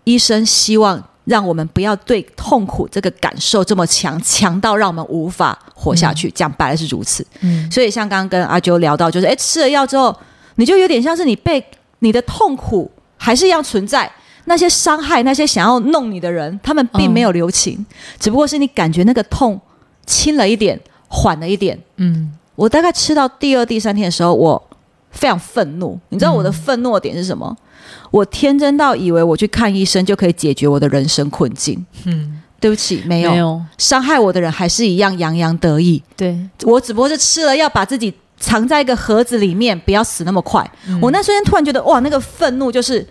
[0.04, 6.30] 医生希望让我们不要对痛苦这个感受这么强，强到让我们无法活下去。
[6.30, 7.26] 讲白了是如此。
[7.40, 10.16] 嗯，所以像刚刚跟阿啾聊到，就是哎，吃了药之后，
[10.54, 11.60] 你就有点像是你被。
[12.00, 14.10] 你的痛苦还是一样存在，
[14.44, 17.86] 那些伤害，那些想要弄你的人，他们并没有留情，嗯、
[18.18, 19.60] 只不过是你感觉那个痛
[20.06, 21.78] 轻了一点，缓了一点。
[21.96, 24.62] 嗯，我大概吃到第二、第三天的时候，我
[25.10, 25.98] 非常愤怒。
[26.10, 27.46] 你知道我的愤怒的点是什么？
[27.48, 27.64] 嗯、
[28.10, 31.84] 我天真到以为我去看医生就可以解决我的人生困境。
[32.04, 36.02] 嗯，对不起，没有，没有，伤害我的人还是一样洋洋得意。
[36.16, 38.14] 对，我只不过是吃了要把自己。
[38.38, 40.68] 藏在一个盒子里面，不要死那么快。
[40.86, 43.06] 嗯、我那瞬间突然觉得，哇，那个愤怒就是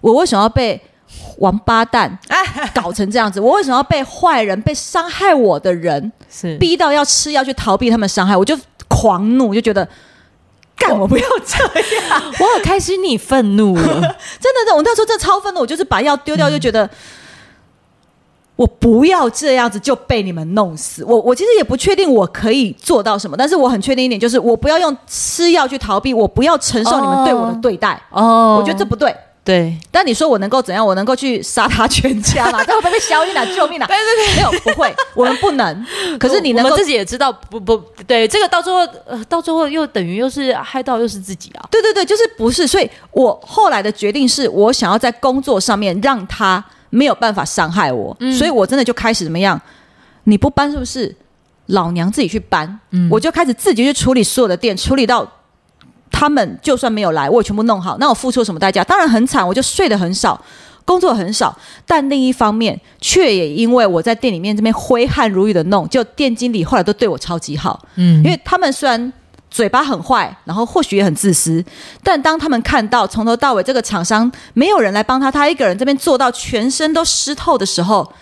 [0.00, 0.80] 我为什么要被
[1.38, 2.18] 王八蛋
[2.74, 3.40] 搞成这样子？
[3.40, 8.36] 我为什么要被坏人、被伤害我的人是逼到要吃药去逃避他们伤害？
[8.36, 8.58] 我就
[8.88, 9.86] 狂怒，就觉得
[10.76, 11.62] 干我不要这
[12.08, 12.22] 样。
[12.40, 13.84] 我好开心，你愤怒了，
[14.40, 16.84] 真的，我那时候真的超愤怒，我就是把药丢掉，就觉得。
[16.84, 16.90] 嗯
[18.54, 21.04] 我不要这样子就被你们弄死。
[21.04, 28.00] 我我其实也不确定我可以做到什么，但是我很确定一点，就是我不要用吃药去逃避，我不要承受你们对我的对待。
[28.10, 29.14] 哦，我觉得这不对。
[29.44, 30.86] 对，但你说我能够怎样？
[30.86, 32.62] 我能够去杀他全家吗？
[32.64, 33.44] 这会不会被消音啊？
[33.44, 33.86] 救命啊！
[33.90, 35.86] 对对对，没有，不会，我们不能。
[36.20, 41.66] 可是你能够自己也知道，不不对，这个到最后，呃，到最后又等于又是害到又是自己啊。
[41.72, 42.68] 对对对，就是不是。
[42.68, 46.64] 所以我后来的决定是我想要在工作上面让他。
[46.94, 49.58] 没有办法伤害我，嗯、所以我真的就开始怎么样？
[50.24, 51.16] 你不搬是不是？
[51.66, 55.26] 老娘自己去搬，嗯、我就开始自己去处理所有的店，处理到
[56.10, 57.96] 他们就算没有来，我也全部弄好。
[57.98, 58.84] 那我付出什么代价？
[58.84, 60.38] 当然很惨，我就睡得很少，
[60.84, 61.56] 工作很少。
[61.86, 67.80] 但另一方面，却也因为我在店里面这边挥汗如雨的弄，就店经理后来都对我超级好。
[67.94, 69.12] 嗯，因为他们虽然
[69.52, 71.64] 嘴巴很坏，然后或许也很自私，
[72.02, 78.12] 但当他们看到从头到尾这个厂商没有人来帮他，他一个人这边做到全身都湿透的时候。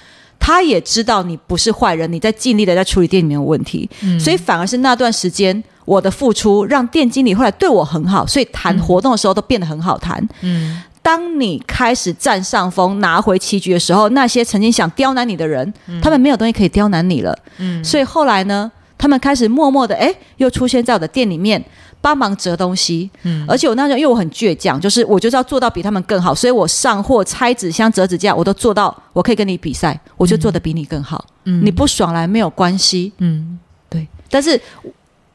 [0.43, 10.27] 他也知道你不是坏人，你在尽力的在处理店里面的问题，嗯、所以反而是那段时间我的付出让店经理后来对我很好，所以谈活动的时候都变得很好谈。
[10.40, 17.38] 嗯，当你开始占上风拿回棋局的时候，那些曾经想刁难你的人，嗯、他们没有东西可以刁难你了。
[17.59, 21.65] 嗯，所以后来呢，他们开始默默的哎，又出现在我的店里面。
[22.03, 31.23] 帮忙折东西，嗯，而且我那时候因为我很倔强，就是我就是要做到比他们更好，所以我上货、拆纸箱、折纸架，我都做到，我可以跟你比赛，我就做的比你更好。
[31.45, 33.59] 嗯，你不爽来没有关系，嗯，
[33.91, 34.09] 对。
[34.31, 34.59] 但是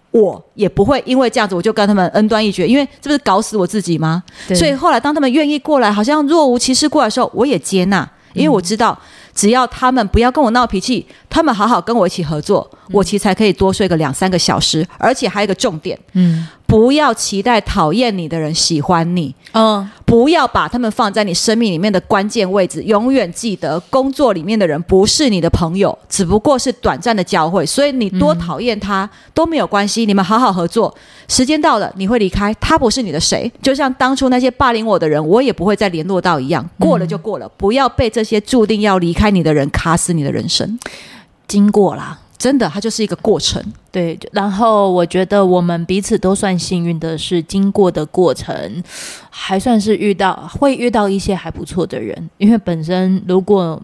[0.10, 4.24] 我也不会因为这样子我就跟他们恩断义绝，因为这不是搞死我自己吗？
[4.48, 9.00] 对所以后来当他们愿意过来，好像若无其事过来的时候，我也接纳，因为我知道。
[9.00, 14.88] 嗯只要他们不要跟我闹脾气，他们好好跟我一起合作，嗯、我其实才可以多睡个两三个小时。
[14.98, 22.82] 而且还有一个重点，嗯，不要期待讨厌你的人喜欢你，嗯，不要把他们放在你生命里面的关键位置。
[22.84, 27.64] 永远记得，工作里面的人不是你的朋友，只不过是短暂的交汇。
[27.66, 30.94] 所以你多讨厌他、嗯、都没有关系，你们好好合作。
[31.28, 33.52] 时间到了，你会离开，他不是你的谁。
[33.62, 36.68] 就像当初那些霸凌我的人，我也不会再联络到一样。
[36.80, 39.26] 过了就过了，嗯、不要被这些注定要离开。
[39.36, 40.80] 你的人卡死你的人生，
[41.46, 43.64] 经过啦，真的，它就是一个过程。
[43.92, 48.84] 对，然后我觉得我们彼此都算幸运的是，经过的过程
[49.30, 53.82] 还算是遇到会遇到一些还不错的人，因为本身如果。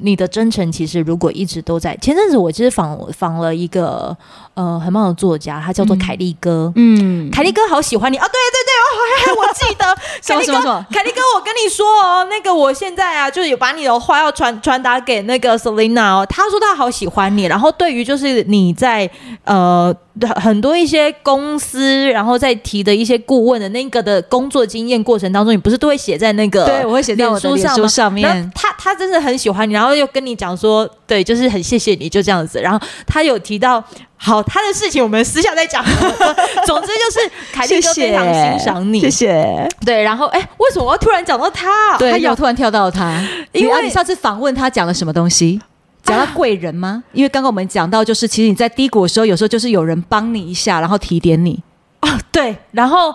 [0.00, 4.16] 你的真诚其实如果一直都在，前阵子我其实访访了一个
[4.54, 6.72] 呃很棒的作家，他叫做凯利哥。
[6.76, 8.26] 嗯，凯利哥好喜欢你啊！
[8.26, 19.10] 对对对，哦，我记得 凯利哥，凯利哥，我跟你说哦，那个我现在啊，就有把你的话要传传达给那个 Selina 哦，他说他好喜欢你，然后对于就是你在
[19.44, 19.94] 呃。
[20.36, 26.64] 很多一些公司，然后在提的一些顾问的那个的工作经验过程当中，你不是都会写在那个？
[26.66, 28.50] 对，我会写在我的脸书上面。
[28.54, 32.60] 他他真的很喜欢你，然后又跟你讲说，对，就是很谢谢你，就这样子。
[32.60, 33.82] 然后他有提到，
[34.16, 35.84] 好，他的事情我们私下再讲。
[36.64, 39.68] 总之就是 凯莉哥非常欣赏你，谢谢。
[39.84, 41.96] 对，然后哎，为什么我要突然讲到他？
[41.98, 45.60] 对，他要突然跳到他，因为你上次访问他讲了什么东西？
[46.08, 47.04] 讲到贵人吗？
[47.12, 51.62] 因为刚刚我们讲到，就是其实你在低谷的时候，有时候就是有人帮你一下，然后提点你。
[52.00, 53.14] 哦，对，然后。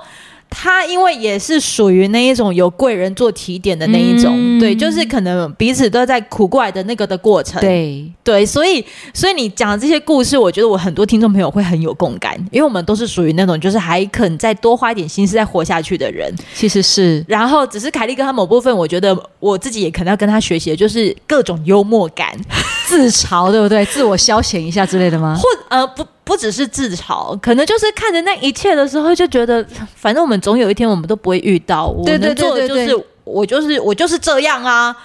[0.56, 17.26] 他因为也是属于那一种有贵人做提点的那一种，嗯、对，就是可能彼此都在苦过来的那个的过程，对对，所以所以你讲的这些故事，我觉得我很多听众朋友会很有共感，因为我们都是属于那种就是还肯再多花一点心思再活下去的人，其实是。
[17.28, 22.40] 然后只是凯利跟他某部分，我觉得我自己也可能要跟他学习的，就是各种幽默感、
[22.86, 23.86] 自嘲，对不对？
[23.86, 25.38] 自我消遣一下之类的吗？
[25.38, 26.06] 或呃不。
[26.26, 29.62] 不只是自嘲，可能就是看着那一切的时候，就觉得
[29.94, 31.94] 反正我们总有一天我们都不会遇到。
[32.06, 34.96] 对对对对，就是我就是我就是这样啊，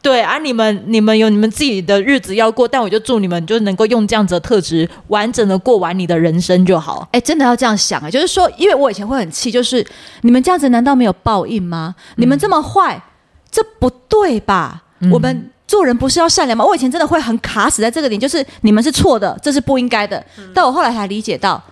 [0.00, 7.08] 对啊，你们你们有你们自己的日子要过，但我就祝你们就能够用这样子的特质，完整的过完你的人生就好。
[7.10, 9.84] 哎，真的要这样想啊，就是说，因为我以前会很气，就是
[10.20, 11.92] 你们这样子难道没有报应吗？
[12.10, 13.02] 嗯、你们这么坏，
[13.50, 14.84] 这不对吧？
[15.00, 15.50] 嗯、我们。
[15.68, 16.64] 做人不是要善良吗？
[16.64, 20.18] 我以前真的会很卡死在这个点，就是你们是错的，这是不应该的。
[20.38, 21.62] 嗯、但我后来才理解到，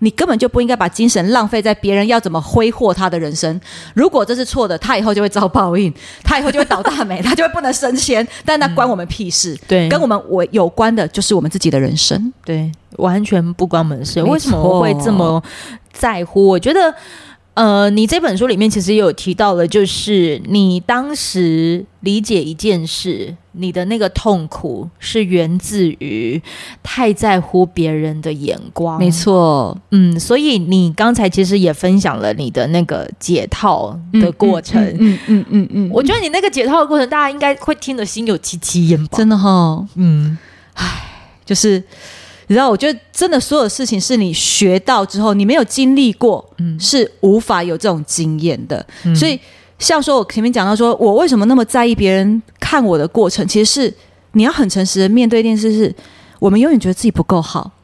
[0.00, 3.58] 你根本就不应该把精神浪费在别人要怎么挥霍他的人生。
[3.94, 5.90] 如果这是错的，他以后就会遭报应，
[6.22, 8.26] 他以后就会倒大霉，他就会不能升迁。
[8.44, 9.58] 但那关我们屁事？
[9.66, 12.30] 对，跟我们我有关的就是我们自己的人生。
[12.44, 14.22] 对，完全不关我们事。
[14.22, 15.42] 为什么我会这么
[15.92, 16.46] 在乎？
[16.46, 16.94] 我觉得。
[17.56, 26.42] 呃，你这本书里面其实也有提到了，就是你当时理解一件事，你的那个痛苦是源自于
[26.82, 28.98] 太在乎别人的眼光。
[28.98, 34.78] 没错，嗯，所以你刚才其实也分享了你的那个解套的过程。
[34.98, 39.16] 嗯嗯嗯嗯，我觉得你那个解套的过程，大家应该会听得心有戚戚焉吧？
[39.16, 40.36] 真的哈、哦，嗯，
[40.74, 40.84] 唉，
[41.46, 41.82] 就是。
[42.48, 48.86] 你知道，我觉得真的所有事情是你学到之后，你没有经历过，嗯，是无法有这种经验的。
[49.04, 49.38] 嗯、所以，
[49.78, 53.94] 像说我前面讲到，说我为什么那么在意别人看我的过程，其实是
[54.32, 55.94] 你要很诚实的面对一件事，是
[56.38, 57.75] 我们永远觉得自己不够好，嗯，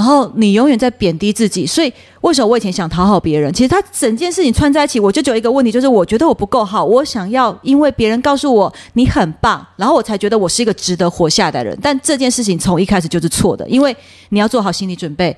[0.00, 3.52] 然后你永远在贬低自己，所以为什么我以前想讨好别人？
[3.52, 11.78] 其实他整件事情串在一起，我就只有一个问题，就是我觉得我不够好，我想要因为别人告诉我你很棒，然后我才觉得我是一个值得活下来的人。
[11.82, 13.94] 但这件事情从一开始就是错的，因为
[14.30, 15.36] 你要做好心理准备。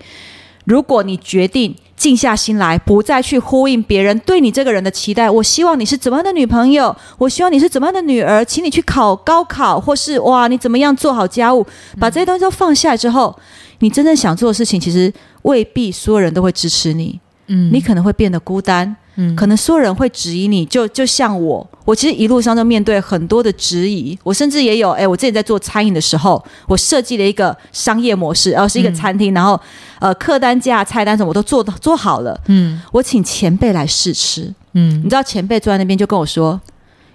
[0.65, 11.65] 如果你决定静下心来，不再去呼应别人对你这个人的期待，我希望你是怎么样的女朋友，我希望你是怎么样的女儿，请你去考高考，或是哇，你怎么样做好家务，
[12.01, 13.39] 把这些东西都放下来之后，
[13.79, 18.97] 你真正想做的事情，其实未必所有人都会支持你，嗯，你可能会变得孤单。
[19.17, 29.61] 嗯，可能所有人会质疑你，就就像我，我其实一路上就面对很多的质疑，我甚至也有，哎，我自己在做餐饮的时候，我设计了一个商业模式，然后是一个餐厅，嗯、然后
[29.99, 36.59] 呃，客单价、菜单什么我都做做好了，嗯，我请前辈来试吃，嗯，你知道前辈坐在那边就跟我说，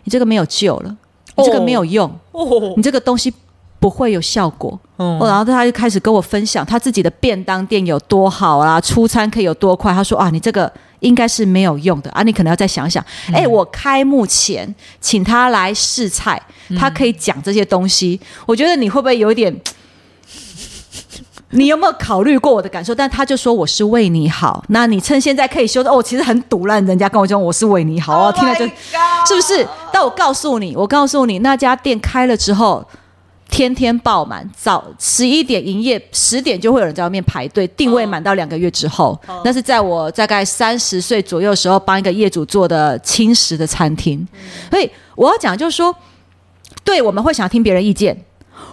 [0.03, 0.95] 你这个没有救了，
[1.35, 3.33] 你这个没有用，哦，你这个东西
[3.79, 4.79] 不会有效果。
[4.97, 9.93] 哦，然后他就开始跟我分享他自己的便当店有多好啊，出餐可以有多快。
[9.93, 13.03] 他说啊，你这个应该是没有用的啊，你可能要再想想。
[13.31, 16.41] 哎、嗯，我开幕前请他来试菜，
[16.77, 18.19] 他可以讲这些东西。
[18.21, 19.55] 嗯、我觉得你会不会有一点？
[21.51, 22.93] 你有没有考虑过我的感受？
[22.93, 25.89] 但他就说我是为你好，那你趁现在可以修的。
[25.89, 28.71] 哦，其实很堵烂，人家跟我讲我是为你好，哦，听了就是
[29.35, 29.67] 不是？
[29.93, 32.85] 但我告诉你，我告诉你，那家店开了之后。
[33.49, 39.19] 天天爆满，早十一点营业，十点就会有人在外面排队，定位满到两个月之后。
[39.27, 39.37] Oh.
[39.37, 39.41] Oh.
[39.45, 44.17] 那是在我大概三十岁左右的时候，帮一个业主做的轻食的餐厅。
[44.17, 44.49] Mm.
[44.69, 45.95] 所以我要讲就是说，
[46.83, 48.15] 对，我们会想要听别人意见，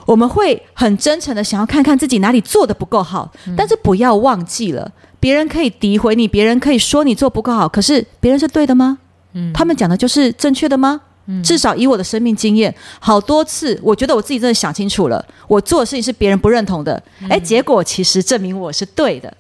[0.07, 3.57] 我们会很真诚的想要看看自己哪里做的不够好，mm.
[3.57, 8.99] 但是不要忘记了，别人可以诋毁你，别人可以说你做不够好，可是别人是对的吗
[9.33, 9.53] ？Mm.
[9.55, 11.01] 他们讲的就是正确的吗？
[11.43, 19.37] 至少以我的生命经验，好多次，我觉得我自己真的想清楚了，我做的事情是别人不认同的，哎，结果其实证明我是对的，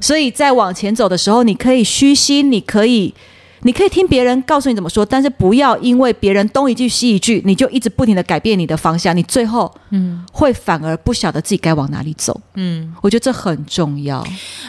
[0.00, 3.14] 所以在往前走的时候，你可以虚心，你可以。
[3.62, 12.40] 你可以听别人告诉你怎么说，但是不要因为别人东一句西一句，你就一直不停的改变你的方向，你最后嗯会反而不晓得自己该往哪里走。
[12.54, 14.24] 嗯，我觉得这很重要。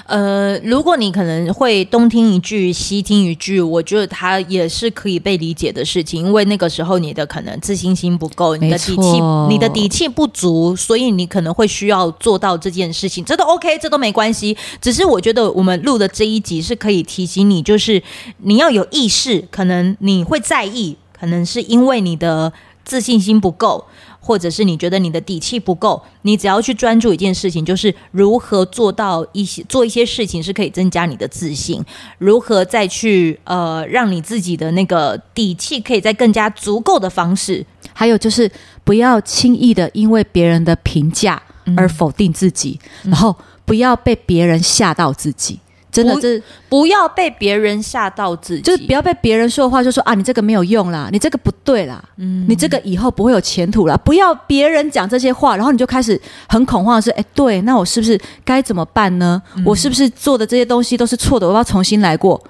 [0.07, 14.57] 呃，如果你可能会东听一句西听一句，我觉得它也是可以被理解的事情，因为那个时候你的可能自信心不够，你的底气你的底气不足，所以你可能会需要做到这件事情，这都 OK，这都没关系。
[14.81, 18.01] 只是我觉得我们录的这一集是可以提醒你，就是
[18.37, 18.78] 你要有。
[18.79, 22.51] 有意识，可能你会在意，可能是因为你的
[22.83, 23.85] 自信心不够，
[24.19, 26.01] 或者是你觉得你的底气不够。
[26.23, 31.83] 你只要去专注一件事情，就是如何做到一些做一些事情是可以增加你的自信，
[32.17, 37.65] 如何再去呃让你自己的那个底气可以在更加足够的方式。
[37.93, 38.49] 还有就是
[38.83, 41.41] 不要轻易的因为别人的评价
[41.75, 45.59] 而否定自己，嗯、然后不要被别人吓到自己。
[45.91, 53.97] 真的，这不要被别人吓到自己，就是不要被别人说的话就说啊，你这个没有用啦，你这个不对啦，嗯，你这个以后不会有前途啦。
[53.97, 59.41] 不要别人讲这些话，然后你就开始很恐慌的是，哎，对，那我是不是该怎么办呢？
[59.55, 61.47] 嗯，我是不是做的这些东西都是错的？
[61.47, 62.41] 我要重新来过？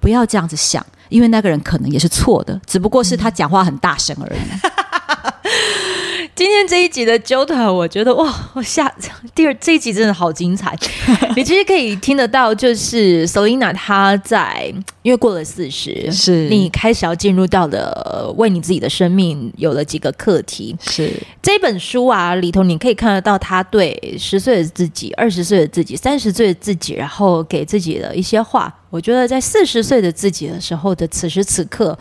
[0.00, 4.40] 不要这样子想，因为那个人可能也是错的，只不过是他讲话很大声而已。
[6.34, 8.90] 今天这一集的 Jota，，我觉得哇，我下
[9.34, 10.74] 第二这一集真的好精彩。
[11.36, 14.72] 你其实可以听得到，就是 Selina 她在，
[15.02, 20.74] 因为过了四十，是你开始要进入到的，为你自己的生命有了几个课题。
[20.80, 21.12] 是
[21.42, 28.74] 这本书啊里头，你可以看得到他对十岁的自己、二十岁的自己、三十岁的自己，然后给自己的一些话。
[28.88, 31.96] 我觉得在四十岁的自己的时候的此时此刻。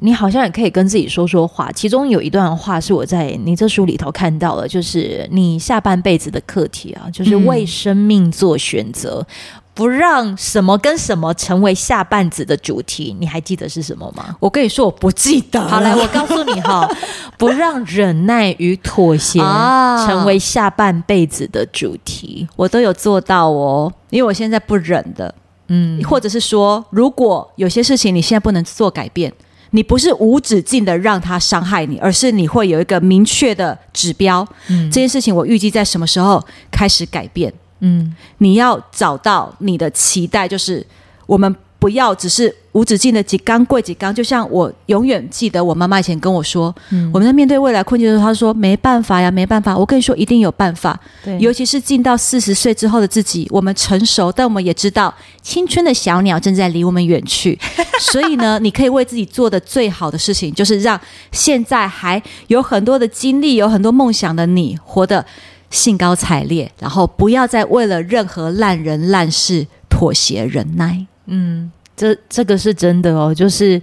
[0.00, 13.16] 你好像也可以跟自己说说话，其中有一段话是我在你这书里头看到了，就是你下半辈子的课题啊，就是为生命做选择，嗯、不让什么跟什么成为下半子的主题。
[13.18, 14.36] 你还记得是什么吗？
[14.40, 15.60] 我跟你说，我不记得。
[15.66, 16.86] 好，来，我告诉你哈，
[17.38, 25.32] 不让忍耐与妥协成为下半辈子的主题，我都有做到哦，因为我现在不忍的，
[25.68, 29.32] 嗯，或者是说，如果有些事情你现在不能做改变。
[29.74, 34.46] 你不是无止境的让他伤害你，而是你会有一个明确的指标。
[34.68, 37.52] 嗯，这件事情我预计在什么时候开始改变？
[37.80, 40.86] 嗯，你要找到你的期待，就是
[41.26, 41.54] 我们。
[41.84, 49.76] 不要只是无止境的几缸跪几缸，就像我永远记得我妈妈以前跟我说，嗯、我们在面对未来困境的时候，她说没办法呀，没办法。
[49.76, 50.98] 我跟你说，一定有办法。
[51.22, 57.58] 对，尤其是进到四十岁之后的自己，我们成熟，但我们也知道青春的小鸟正在离我们远去。
[58.00, 60.98] 所以呢，你可以为自己做的最好的事情，就是让
[61.32, 65.22] 现在还有很多的精力、有很多梦想的你，活得
[65.68, 71.06] 兴高采烈，然后不要再为了任何烂人烂事妥协忍耐。
[71.26, 73.80] 嗯，这这个是真的哦，就是。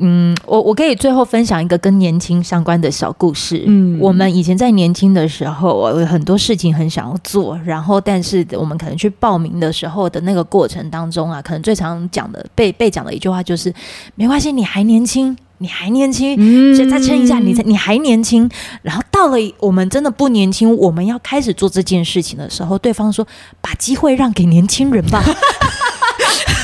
[0.00, 3.64] 嗯，我我可以最后分享一个跟年轻相关的小故事。
[3.66, 13.74] 嗯，我们以前在年轻的时候，我有很多事情很想要做，然后但是我们可能去报名的时候的那个过程当中啊，可能最常讲的被被讲的一句话就是：
[14.14, 18.48] 没关系，你还年轻，你还年轻，嗯，所以再撑一下，你你还年轻。
[18.82, 23.26] 然后到了我们真的不年轻，我们要开始做这件事情的时候，对方说：
[23.60, 25.24] 把机会让给年轻人吧。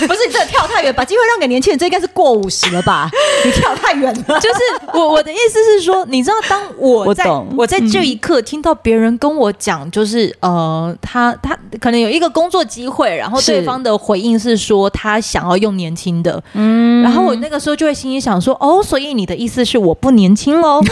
[0.07, 3.11] 不是你这跳太远，把机会让给年轻人，这应该是过五十了吧？
[3.45, 4.41] 你跳太远了。
[4.41, 4.59] 就是
[4.93, 20.81] 我我的意思是说，你知道，当我在我，我在这一刻听到别人跟我讲，就是呃，他他可能有一个工作机会，然后对方的回应是说他想要用年轻的，嗯，然后我那个时候就会心里想说，哦，所以你的意思是我不年轻喽？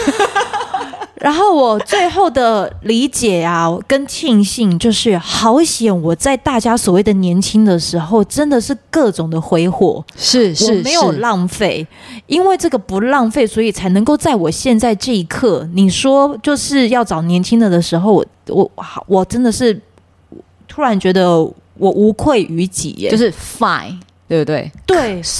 [1.22, 11.86] 然后我最后的理解啊，跟庆幸就是，好险我在大家所谓的年轻的时候，真的是各种的挥霍，是是，我没有浪费，
[12.26, 18.70] 因为这个不浪费，所以才能够在我现在这一刻，你说就是要找年轻的的时候，我我
[19.06, 19.80] 我真的是
[20.66, 21.38] 突然觉得
[21.78, 23.96] 我无愧于己耶，就是 fine，
[24.32, 24.72] 对不对？
[24.86, 25.20] 对。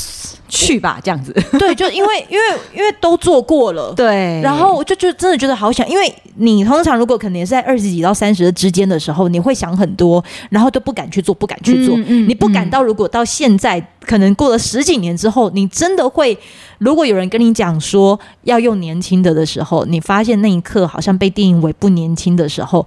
[0.53, 1.33] 去吧，这样子。
[1.59, 4.39] 对，就因为因为因为都做过了，对。
[4.43, 11.97] 然后我就就真的觉得好想，因为你通常如果可能也是在二十几到三十之间的时候，你会想很多，然后都不敢去做，不敢去做。
[11.97, 16.37] 嗯嗯、你不敢到，如果到现在、嗯、可能过了十几年之后，你真的会，
[16.77, 22.87] 如果有人跟你讲说要用年轻的的时候，你发现那一刻好像被定义为不年轻的时候，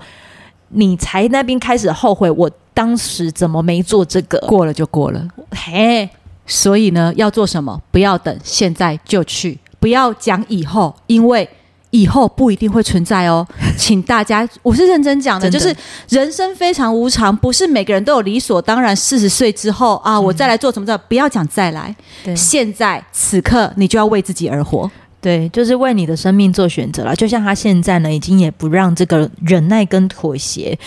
[0.69, 4.37] 你才那边开始后悔，我当时怎么没做这个？
[4.41, 6.07] 过了就过了，嘿。
[6.45, 7.81] 所以呢，要做什么？
[7.89, 9.57] 不要等，现在就去。
[9.79, 11.49] 不要讲以后，因为
[11.89, 13.47] 以后不一定会存在哦。
[13.77, 15.75] 请大家，我是认真讲的，的就是
[16.09, 18.95] 人生非常无常，不是每个人都有理所当然。
[18.95, 20.95] 四十岁之后啊，我再来做什么的？
[20.95, 24.91] 不要讲再来，对现在此刻你就要为自己而活。
[25.25, 27.15] 对，就是为你的生命做选择了。
[27.15, 30.77] 就像他现在呢，已经也不让这个忍耐跟妥协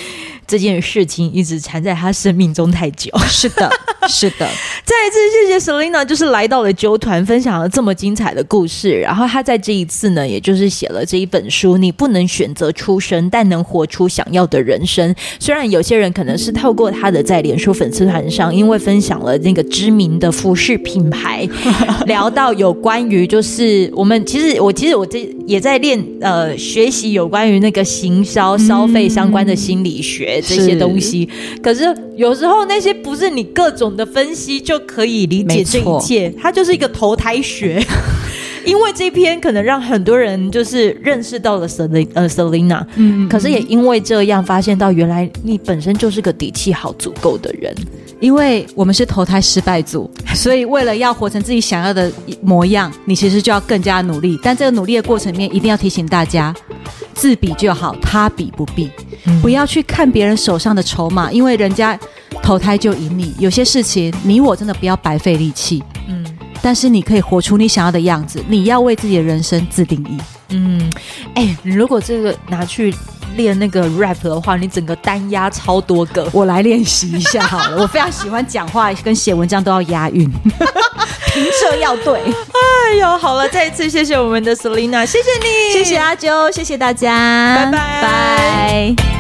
[0.47, 3.11] 这件事情一直缠在他生命中太久。
[3.27, 3.69] 是的，
[4.09, 4.49] 是的。
[4.87, 5.19] 再一次
[5.49, 9.01] 谢谢 Selina，就是来到了纠团，分享了这么精彩的故事。
[9.01, 11.77] 然后他在这一次呢，也就是写了这一本书。
[11.77, 15.13] 你不能选择出生，但能活出想要的人生。
[15.41, 21.45] 虽然有些人可能是透过他的在脸书粉丝团上，因为分享了那个知名的服饰品牌，
[22.07, 24.25] 聊到有关于就是我们。
[24.29, 31.83] 其实我其实我这也在练呃学习有关于那个行销消费相关的心理学这些东西，是可是
[32.15, 37.83] 有时候那些不是你各种的分析就可以理解这一切，它就是一个投胎学。
[38.67, 47.75] 因为这篇可能让很多人就是认识到了 Selina 呃 Selina，嗯，可是也因为这样发现到原来你本身就是个底气好足够的人。
[48.21, 52.11] 因为我们是投胎失败组， 所以为了要活成自己想要的
[52.43, 54.39] 模样，你其实就要更加努力。
[54.43, 56.55] 但这个努力的过程里面，一定要提醒大家，
[57.15, 58.91] 自比就好，他比不必，
[59.25, 61.99] 嗯、不要去看别人手上的筹码，因为人家
[62.43, 63.35] 投胎就赢你。
[63.39, 65.83] 有些事情，你我真的不要白费力气。
[66.09, 66.25] 嗯，
[66.61, 70.19] 但是你可以活出你想要的样子，你要为自己的人生自定义。
[70.51, 70.91] 嗯，
[71.35, 72.95] 哎，如果这个拿去。
[73.37, 77.81] 练那个 rap 的话，你整个单压超多个，我来练习一下好了。
[77.81, 80.29] 我非常喜欢讲话跟写文章都要押韵，
[81.33, 82.19] 平仄要对。
[82.19, 89.18] 哎呦，好了，再一次谢谢我们的 Selina，谢谢你，谢谢阿啾，谢谢大家，拜拜拜。